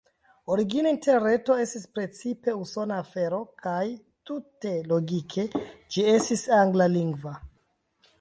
Origine 0.53 0.91
Interreto 0.91 1.57
estis 1.63 1.83
precipe 1.97 2.55
usona 2.61 2.97
afero 3.01 3.41
kaj, 3.65 3.83
tute 4.31 4.71
logike, 4.93 5.45
ĝi 5.61 6.07
estis 6.15 6.47
anglalingva. 6.61 7.35